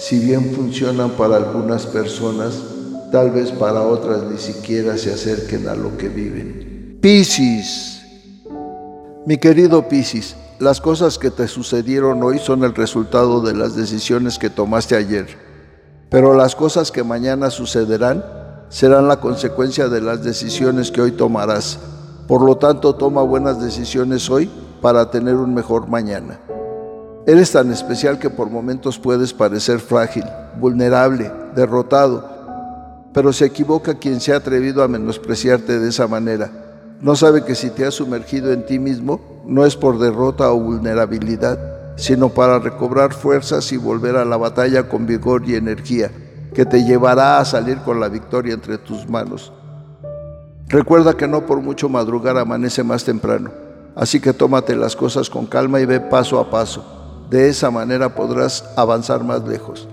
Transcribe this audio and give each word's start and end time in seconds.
si 0.00 0.18
bien 0.18 0.54
funcionan 0.54 1.10
para 1.10 1.36
algunas 1.36 1.84
personas, 1.84 2.54
tal 3.12 3.32
vez 3.32 3.52
para 3.52 3.82
otras 3.82 4.22
ni 4.22 4.38
siquiera 4.38 4.96
se 4.96 5.12
acerquen 5.12 5.68
a 5.68 5.74
lo 5.74 5.98
que 5.98 6.08
viven. 6.08 6.98
Piscis. 7.02 8.00
Mi 9.26 9.36
querido 9.36 9.86
Piscis, 9.88 10.36
las 10.58 10.80
cosas 10.80 11.18
que 11.18 11.30
te 11.30 11.46
sucedieron 11.46 12.22
hoy 12.22 12.38
son 12.38 12.64
el 12.64 12.74
resultado 12.74 13.42
de 13.42 13.54
las 13.54 13.76
decisiones 13.76 14.38
que 14.38 14.48
tomaste 14.48 14.96
ayer, 14.96 15.26
pero 16.08 16.34
las 16.34 16.56
cosas 16.56 16.90
que 16.90 17.04
mañana 17.04 17.50
sucederán 17.50 18.24
serán 18.70 19.06
la 19.06 19.20
consecuencia 19.20 19.90
de 19.90 20.00
las 20.00 20.24
decisiones 20.24 20.90
que 20.90 21.02
hoy 21.02 21.12
tomarás. 21.12 21.78
Por 22.26 22.40
lo 22.42 22.56
tanto, 22.56 22.94
toma 22.94 23.20
buenas 23.20 23.60
decisiones 23.60 24.30
hoy 24.30 24.50
para 24.80 25.10
tener 25.10 25.34
un 25.34 25.52
mejor 25.52 25.88
mañana. 25.88 26.40
Eres 27.30 27.52
tan 27.52 27.70
especial 27.70 28.18
que 28.18 28.30
por 28.30 28.50
momentos 28.50 28.98
puedes 28.98 29.32
parecer 29.32 29.78
frágil, 29.78 30.24
vulnerable, 30.58 31.30
derrotado, 31.54 32.28
pero 33.12 33.32
se 33.32 33.44
equivoca 33.44 33.94
quien 33.94 34.20
se 34.20 34.32
ha 34.32 34.36
atrevido 34.36 34.82
a 34.82 34.88
menospreciarte 34.88 35.78
de 35.78 35.88
esa 35.88 36.08
manera 36.08 36.50
no 37.00 37.16
sabe 37.16 37.44
que 37.44 37.54
si 37.54 37.70
te 37.70 37.86
has 37.86 37.94
sumergido 37.94 38.52
en 38.52 38.66
ti 38.66 38.78
mismo, 38.78 39.20
no 39.46 39.64
es 39.64 39.74
por 39.74 39.98
derrota 39.98 40.52
o 40.52 40.60
vulnerabilidad, 40.60 41.58
sino 41.96 42.28
para 42.28 42.58
recobrar 42.58 43.14
fuerzas 43.14 43.72
y 43.72 43.78
volver 43.78 44.16
a 44.16 44.26
la 44.26 44.36
batalla 44.36 44.86
con 44.86 45.06
vigor 45.06 45.48
y 45.48 45.54
energía, 45.54 46.10
que 46.54 46.66
te 46.66 46.84
llevará 46.84 47.38
a 47.38 47.44
salir 47.46 47.78
con 47.78 48.00
la 48.00 48.08
victoria 48.08 48.52
entre 48.52 48.76
tus 48.76 49.08
manos. 49.08 49.50
Recuerda 50.68 51.14
que 51.14 51.26
no 51.26 51.46
por 51.46 51.62
mucho 51.62 51.88
madrugar 51.88 52.36
amanece 52.36 52.84
más 52.84 53.02
temprano, 53.02 53.50
así 53.96 54.20
que 54.20 54.34
tómate 54.34 54.76
las 54.76 54.94
cosas 54.94 55.30
con 55.30 55.46
calma 55.46 55.80
y 55.80 55.86
ve 55.86 56.00
paso 56.00 56.38
a 56.38 56.50
paso. 56.50 56.99
De 57.30 57.48
esa 57.48 57.70
manera 57.70 58.14
podrás 58.14 58.64
avanzar 58.76 59.22
más 59.22 59.46
lejos. 59.46 59.88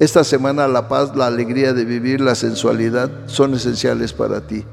Esta 0.00 0.24
semana 0.24 0.66
la 0.66 0.88
paz, 0.88 1.14
la 1.14 1.26
alegría 1.26 1.72
de 1.72 1.84
vivir, 1.84 2.20
la 2.20 2.34
sensualidad 2.34 3.10
son 3.26 3.54
esenciales 3.54 4.12
para 4.12 4.40
ti. 4.40 4.64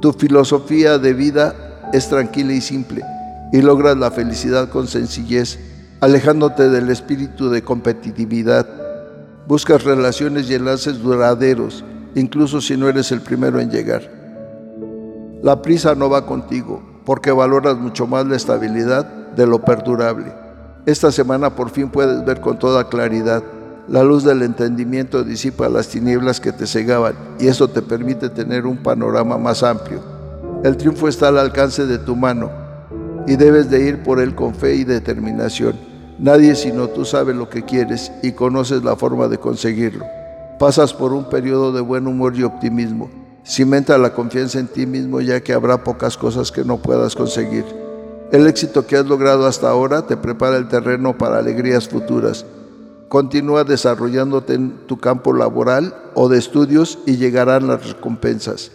Tu 0.00 0.12
filosofía 0.12 0.98
de 0.98 1.14
vida 1.14 1.88
es 1.92 2.08
tranquila 2.08 2.52
y 2.52 2.60
simple 2.60 3.02
y 3.54 3.62
logras 3.62 3.96
la 3.96 4.10
felicidad 4.10 4.68
con 4.68 4.88
sencillez, 4.88 5.58
alejándote 6.00 6.68
del 6.68 6.90
espíritu 6.90 7.50
de 7.50 7.62
competitividad. 7.62 8.66
Buscas 9.46 9.84
relaciones 9.84 10.50
y 10.50 10.54
enlaces 10.54 11.00
duraderos, 11.00 11.84
incluso 12.14 12.60
si 12.60 12.76
no 12.76 12.88
eres 12.88 13.12
el 13.12 13.20
primero 13.20 13.60
en 13.60 13.70
llegar. 13.70 14.10
La 15.40 15.62
prisa 15.62 15.94
no 15.94 16.10
va 16.10 16.26
contigo, 16.26 16.82
porque 17.06 17.30
valoras 17.30 17.76
mucho 17.76 18.06
más 18.06 18.26
la 18.26 18.34
estabilidad 18.34 19.06
de 19.36 19.46
lo 19.46 19.60
perdurable. 19.60 20.43
Esta 20.86 21.10
semana 21.10 21.54
por 21.54 21.70
fin 21.70 21.88
puedes 21.88 22.24
ver 22.24 22.40
con 22.40 22.58
toda 22.58 22.88
claridad 22.88 23.42
la 23.86 24.02
luz 24.02 24.24
del 24.24 24.42
entendimiento 24.42 25.24
disipa 25.24 25.68
las 25.68 25.88
tinieblas 25.88 26.40
que 26.40 26.52
te 26.52 26.66
cegaban 26.66 27.14
y 27.38 27.48
eso 27.48 27.68
te 27.68 27.82
permite 27.82 28.30
tener 28.30 28.64
un 28.64 28.78
panorama 28.78 29.36
más 29.36 29.62
amplio. 29.62 30.00
El 30.62 30.78
triunfo 30.78 31.06
está 31.06 31.28
al 31.28 31.38
alcance 31.38 31.84
de 31.84 31.98
tu 31.98 32.16
mano 32.16 32.50
y 33.26 33.36
debes 33.36 33.68
de 33.68 33.86
ir 33.86 34.02
por 34.02 34.20
él 34.20 34.34
con 34.34 34.54
fe 34.54 34.74
y 34.76 34.84
determinación. 34.84 35.74
Nadie 36.18 36.54
sino 36.54 36.88
tú 36.88 37.04
sabe 37.04 37.34
lo 37.34 37.50
que 37.50 37.62
quieres 37.62 38.10
y 38.22 38.32
conoces 38.32 38.82
la 38.82 38.96
forma 38.96 39.28
de 39.28 39.36
conseguirlo. 39.36 40.06
Pasas 40.58 40.94
por 40.94 41.12
un 41.12 41.28
periodo 41.28 41.70
de 41.70 41.82
buen 41.82 42.06
humor 42.06 42.34
y 42.36 42.42
optimismo. 42.42 43.10
Cimenta 43.44 43.98
la 43.98 44.14
confianza 44.14 44.58
en 44.58 44.68
ti 44.68 44.86
mismo 44.86 45.20
ya 45.20 45.42
que 45.42 45.52
habrá 45.52 45.84
pocas 45.84 46.16
cosas 46.16 46.50
que 46.50 46.64
no 46.64 46.78
puedas 46.78 47.14
conseguir. 47.14 47.83
El 48.32 48.46
éxito 48.46 48.86
que 48.86 48.96
has 48.96 49.06
logrado 49.06 49.46
hasta 49.46 49.68
ahora 49.68 50.06
te 50.06 50.16
prepara 50.16 50.56
el 50.56 50.68
terreno 50.68 51.16
para 51.16 51.38
alegrías 51.38 51.88
futuras. 51.88 52.44
Continúa 53.08 53.64
desarrollándote 53.64 54.54
en 54.54 54.86
tu 54.86 54.98
campo 54.98 55.32
laboral 55.32 55.94
o 56.14 56.28
de 56.28 56.38
estudios 56.38 56.98
y 57.06 57.16
llegarán 57.16 57.68
las 57.68 57.86
recompensas. 57.86 58.72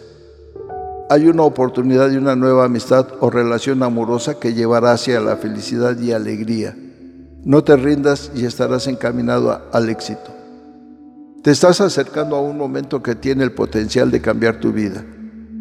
Hay 1.10 1.26
una 1.26 1.42
oportunidad 1.42 2.08
de 2.08 2.18
una 2.18 2.36
nueva 2.36 2.64
amistad 2.64 3.06
o 3.18 3.30
relación 3.30 3.82
amorosa 3.82 4.38
que 4.38 4.54
llevará 4.54 4.92
hacia 4.92 5.20
la 5.20 5.36
felicidad 5.36 5.98
y 5.98 6.12
alegría. 6.12 6.76
No 7.44 7.64
te 7.64 7.76
rindas 7.76 8.30
y 8.34 8.44
estarás 8.44 8.86
encaminado 8.86 9.60
al 9.72 9.88
éxito. 9.88 10.30
Te 11.42 11.50
estás 11.50 11.80
acercando 11.80 12.36
a 12.36 12.40
un 12.40 12.56
momento 12.56 13.02
que 13.02 13.14
tiene 13.14 13.44
el 13.44 13.52
potencial 13.52 14.10
de 14.10 14.20
cambiar 14.20 14.60
tu 14.60 14.72
vida. 14.72 15.04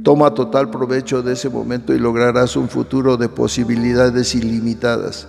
Toma 0.10 0.34
total 0.34 0.72
provecho 0.72 1.22
de 1.22 1.34
ese 1.34 1.52
momento 1.52 1.94
y 1.94 2.00
lograrás 2.00 2.56
un 2.56 2.68
futuro 2.68 3.16
de 3.16 3.30
posibilidades 3.30 4.34
ilimitadas 4.34 5.28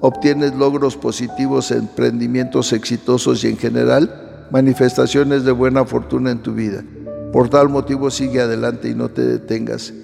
obtienes 0.00 0.54
logros 0.54 0.98
positivos, 0.98 1.70
emprendimientos 1.70 2.74
exitosos 2.74 3.42
y 3.42 3.48
en 3.48 3.56
general 3.56 4.46
manifestaciones 4.50 5.46
de 5.46 5.52
buena 5.52 5.86
fortuna 5.86 6.30
en 6.30 6.42
tu 6.42 6.52
vida. 6.52 6.84
Por 7.32 7.48
tal 7.48 7.70
motivo 7.70 8.10
sigue 8.10 8.42
adelante 8.42 8.90
y 8.90 8.94
no 8.94 9.08
te 9.08 9.22
detengas. 9.22 9.94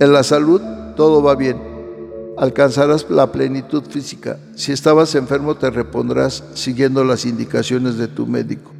En 0.00 0.10
la 0.10 0.22
salud 0.22 0.62
todo 0.96 1.22
va 1.22 1.34
bien. 1.34 1.60
Alcanzarás 2.38 3.10
la 3.10 3.30
plenitud 3.30 3.82
física. 3.84 4.38
Si 4.54 4.72
estabas 4.72 5.14
enfermo 5.16 5.54
te 5.56 5.68
repondrás 5.68 6.44
siguiendo 6.54 7.04
las 7.04 7.26
indicaciones 7.26 7.98
de 7.98 8.08
tu 8.08 8.26
médico. 8.26 8.75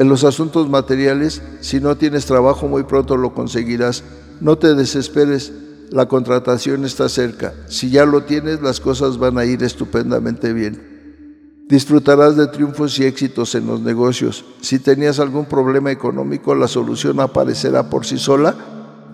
En 0.00 0.08
los 0.08 0.24
asuntos 0.24 0.66
materiales, 0.70 1.42
si 1.60 1.78
no 1.78 1.94
tienes 1.94 2.24
trabajo 2.24 2.66
muy 2.66 2.84
pronto 2.84 3.18
lo 3.18 3.34
conseguirás. 3.34 4.02
No 4.40 4.56
te 4.56 4.74
desesperes 4.74 5.52
la 5.90 6.06
contratación 6.06 6.86
está 6.86 7.10
cerca. 7.10 7.52
Si 7.66 7.90
ya 7.90 8.06
lo 8.06 8.22
tienes, 8.22 8.62
las 8.62 8.80
cosas 8.80 9.18
van 9.18 9.36
a 9.36 9.44
ir 9.44 9.62
estupendamente 9.62 10.54
bien. 10.54 11.66
Disfrutarás 11.68 12.34
de 12.34 12.46
triunfos 12.46 12.98
y 12.98 13.04
éxitos 13.04 13.54
en 13.54 13.66
los 13.66 13.82
negocios. 13.82 14.46
Si 14.62 14.78
tenías 14.78 15.20
algún 15.20 15.44
problema 15.44 15.90
económico, 15.90 16.54
la 16.54 16.66
solución 16.66 17.20
aparecerá 17.20 17.90
por 17.90 18.06
sí 18.06 18.16
sola 18.16 18.54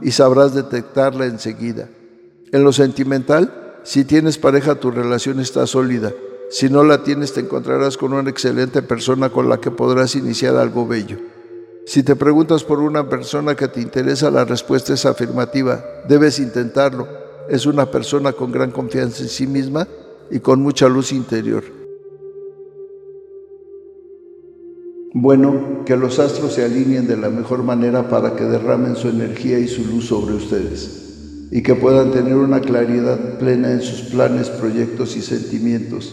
y 0.01 0.13
sabrás 0.13 0.55
detectarla 0.55 1.27
enseguida. 1.27 1.89
En 2.53 2.63
lo 2.63 2.73
sentimental, 2.73 3.81
si 3.83 4.05
tienes 4.05 4.39
pareja, 4.39 4.77
tu 4.77 4.93
relación 4.93 5.41
está 5.41 5.67
sólida. 5.67 6.13
Si 6.51 6.69
no 6.69 6.85
la 6.85 7.03
tienes, 7.03 7.33
te 7.33 7.41
encontrarás 7.41 7.97
con 7.97 8.13
una 8.13 8.31
excelente 8.31 8.83
persona 8.83 9.31
con 9.31 9.49
la 9.49 9.59
que 9.59 9.71
podrás 9.71 10.15
iniciar 10.15 10.57
algo 10.57 10.87
bello. 10.87 11.19
Si 11.87 12.03
te 12.03 12.17
preguntas 12.17 12.65
por 12.65 12.81
una 12.81 13.09
persona 13.09 13.55
que 13.55 13.69
te 13.69 13.81
interesa, 13.81 14.31
la 14.31 14.45
respuesta 14.45 14.95
es 14.95 15.07
afirmativa. 15.07 15.85
Debes 16.09 16.39
intentarlo. 16.39 17.09
Es 17.49 17.67
una 17.67 17.91
persona 17.91 18.33
con 18.33 18.53
gran 18.53 18.71
confianza 18.71 19.23
en 19.23 19.29
sí 19.29 19.47
misma 19.47 19.87
y 20.31 20.41
con 20.41 20.61
mucha 20.61 20.89
luz 20.89 21.13
interior. 21.13 21.65
Bueno, 25.15 25.85
que 25.87 25.97
los 25.97 26.19
astros 26.19 26.53
se 26.53 26.65
alineen 26.65 27.07
de 27.07 27.17
la 27.17 27.31
mejor 27.31 27.63
manera 27.63 28.09
para 28.09 28.37
que 28.37 28.45
derramen 28.45 28.97
su 28.97 29.09
energía 29.09 29.59
y 29.59 29.67
su 29.69 29.85
luz 29.85 30.07
sobre 30.07 30.35
ustedes 30.35 31.07
y 31.51 31.63
que 31.63 31.75
puedan 31.75 32.11
tener 32.11 32.35
una 32.35 32.61
claridad 32.61 33.39
plena 33.39 33.71
en 33.71 33.81
sus 33.81 34.11
planes, 34.11 34.51
proyectos 34.51 35.17
y 35.17 35.23
sentimientos. 35.23 36.13